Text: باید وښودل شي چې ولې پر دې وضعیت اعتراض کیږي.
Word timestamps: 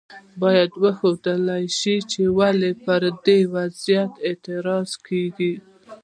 باید 0.41 0.71
وښودل 0.81 1.45
شي 1.77 1.95
چې 2.11 2.21
ولې 2.39 2.71
پر 2.83 3.01
دې 3.25 3.39
وضعیت 3.55 4.11
اعتراض 4.27 4.89
کیږي. 5.07 5.53